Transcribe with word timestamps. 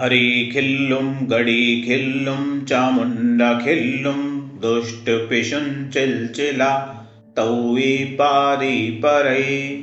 हरिखिल्लुं 0.00 1.30
गडीखिल्लुं 1.30 2.64
चामुण्डखिल्लुं 2.64 4.60
दुष्टपिशुञ्चिल्चिला 4.60 6.94
तौ 7.36 7.76
पारि 8.18 9.00
परै। 9.04 9.78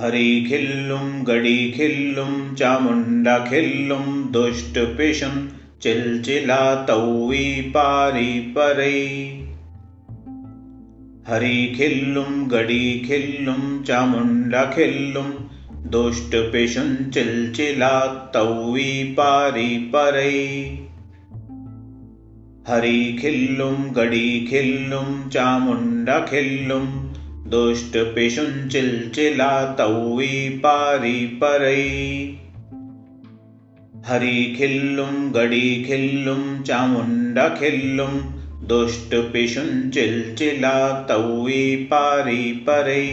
हरिखिल्लुं 0.00 1.26
गडीखिल्लुं 1.26 2.54
चामुण्डखिल्लुं 2.54 4.32
दुष्टपिशुं 4.32 5.48
चिल्चिला 5.82 6.74
तौ 6.74 7.32
पारि 7.74 8.54
परै। 8.58 9.30
हरिखिल्लुं 11.28 12.50
गडीखिल्लुं 12.50 13.82
चामुण्डखिल्लुं 13.82 15.30
दुष्टपिशुञ्चिल्चिला 15.90 17.94
तौ 18.34 18.74
पारि 19.16 19.90
परै 19.92 20.42
हरिखिल्लुं 22.68 23.76
गडीखिल्लुं 23.96 25.28
चामुण्डखिल्लुं 25.28 26.86
दुष्टपिशुञ्चिल्चिला 27.46 29.50
तौ 29.78 30.18
पारि 30.64 31.18
परै 31.42 31.82
हरिखिल्लुं 34.06 35.14
गडीखिल्लुं 35.34 36.62
चामुण्डखिल्लुं 36.62 38.14
दुष्टपिशुञ्चिल्चिला 38.68 40.76
तौ 41.08 41.46
पारि 41.90 42.42
परै 42.66 43.04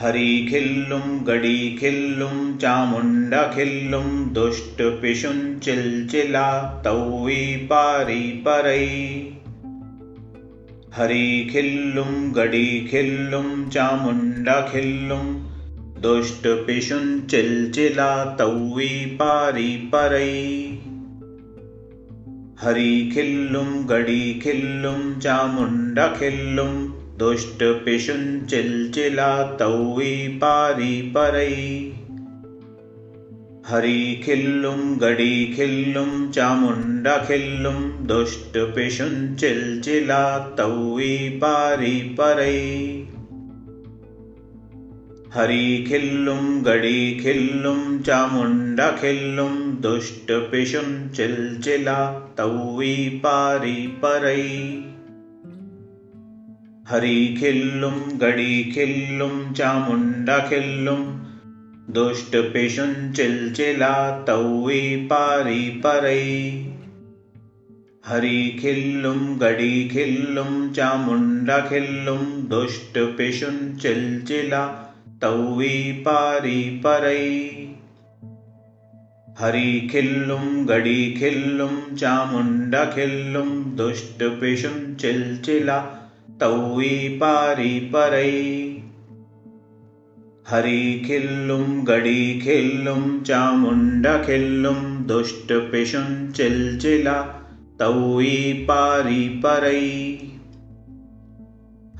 हरिखिल्लुं 0.00 1.06
गडीखिल्लुं 1.26 2.36
चामुण्डखिल्लुं 2.58 4.10
दुष्टपिशुञ्चिल्चिला 4.32 6.44
तौ 6.84 7.00
पारि 7.70 8.20
परै 8.44 8.84
हरिखिल्लुं 10.96 12.12
गडीखिल्लुं 12.36 13.48
चामुण्डखिल्लुं 13.70 15.26
दुष्टपिशुञ्चिल्चिला 16.06 18.10
तौ 18.38 18.50
पारि 19.20 19.68
परै 19.94 20.30
हरिखिल्लुं 22.62 23.68
गडीखिल्लुं 23.90 25.02
चामुण्डखिल्लुं 25.20 26.72
दुष्टपिशुञ्चिल्चिला 27.20 29.30
तौ 29.60 29.70
पारि 30.42 30.90
परै 31.14 31.54
हरिखिल्लुं 33.70 34.82
गडीखिल्लुं 35.00 36.12
चामुण्डखिल्लुं 36.32 37.80
दुष्टपिशुञ्चिल्चिला 38.06 40.20
तौ 40.58 40.70
पारि 41.42 41.98
परै 42.18 42.60
हरिखिल्लुं 45.34 46.44
गडीखिल्लुं 46.66 47.82
चामुण्डखिल्लुं 48.02 49.54
दुष्टपिशुञ्चिल्चिला 49.80 51.98
तौ 52.38 52.50
पारि 53.24 53.76
परै 54.04 54.46
हरिखिल्लुं 56.90 57.96
गडीखिल्लुं 58.20 59.54
चामुण्डखिल्लुं। 59.54 61.02
दुष्टपिशुञ्चिल्चिला 61.94 63.90
तौ 64.28 64.68
पारि 65.10 65.60
परै 65.84 66.22
हरिखिल्लुं 68.06 69.20
गडीखिल्लुं 69.40 70.72
चामुण्डखिल्लुं 70.72 72.24
दुष्टपिशुञ्चिल्चिला 72.48 74.64
तौ 75.22 75.60
पारि 76.06 76.58
परै 76.84 77.28
हरिखिल्लुं 79.38 80.68
गडीखिल्लुं 80.68 81.96
चामुण्डखिल्लुं 81.96 83.76
दुष्टपिशुञ्चिल्चिला 83.76 85.80
तौ 85.80 86.07
पारि 87.20 87.78
परै 87.92 88.32
हरिखिल्लुं 90.50 91.64
गडीखिल्लुं 91.88 93.02
चामुण्डखिल्लुं 93.22 94.80
दुष्टपिशुञ्चिल्चिला 95.06 97.16
तौ 97.80 97.94
पारि 98.68 99.22
परै 99.44 99.80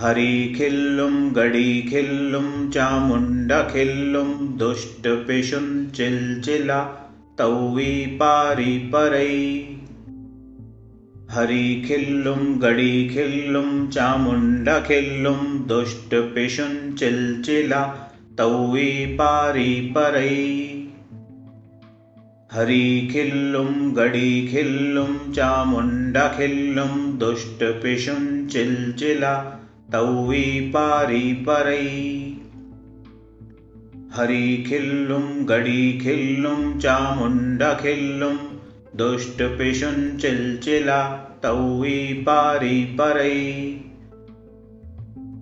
हरिखिल्लुं 0.00 1.14
गडीखिल्लुं 1.36 2.48
चामुण्डखिल्लुं 2.70 4.30
दुष्टपिशुञ्चिल्चिला 4.58 6.80
तौ 7.38 7.54
पारि 8.20 8.76
परै 8.92 9.36
हरिखिल्लुं 11.34 12.42
गडीखिल्लुं 12.62 13.70
चामुण्डखिल्लुं 13.90 15.40
दुष्टपिशुञ्चिल्चिला 15.68 17.80
तौ 18.38 18.50
पारि 19.18 19.70
परै 19.96 20.36
हरिखिल्लुं 22.52 23.72
गडीखिल्लुं 23.96 25.14
चामुण्डखिल्लुं 25.32 26.94
दुष्टपिशुञ्चिल्चिला 27.18 29.34
तौ 29.92 30.32
पारि 30.74 31.32
परै 31.48 31.86
हरिखिल्लुं 34.16 35.26
गडीखिल्लुं 35.48 36.78
चामुण्डखिल्लुं 36.78 38.36
दुष्टपिशुञ्चिल्चिला 38.94 41.00
तौ 41.42 41.84
पारि 42.26 42.96
परै। 43.00 43.34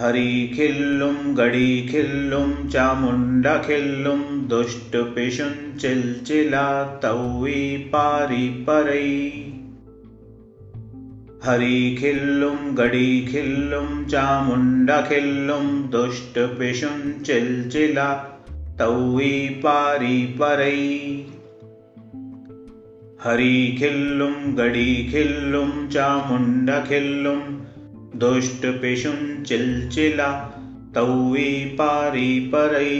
हरिखिल्लुं 0.00 1.38
गडीखिल्लुं 1.38 2.68
चामुण्डखिल्लुं 2.68 4.22
दुष्टपिशुञ्चिल्चिला 4.48 6.66
तौ 7.02 7.46
पारि 7.92 8.64
परै। 8.66 9.08
हरिखिल्लुं 11.44 12.56
गडीखिल्लुं 12.78 14.08
चामुण्डखिल्लुं 14.08 15.66
दुष्टपिशुञ्चिल्चिला 15.90 18.08
तौ 18.78 19.18
पारि 19.62 20.36
परै 20.40 20.80
हरिखिल्लुं 23.24 24.58
गडीखिल्लुं 24.58 25.88
चामुण्डखिल्लुं 25.88 27.40
दुष्टपिशुञ्चिल्चिला 28.18 30.28
तौ 30.94 31.34
पारि 31.78 32.30
परै 32.52 32.94